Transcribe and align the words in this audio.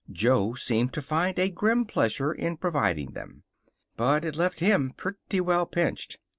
Jo 0.11 0.55
seemed 0.55 0.93
to 0.93 1.01
find 1.03 1.37
a 1.37 1.51
grim 1.51 1.85
pleasure 1.85 2.33
in 2.33 2.57
providing 2.57 3.11
them. 3.11 3.43
But 3.97 4.25
it 4.25 4.35
left 4.35 4.59
him 4.59 4.93
pretty 4.97 5.39
well 5.39 5.67
pinched. 5.67 6.17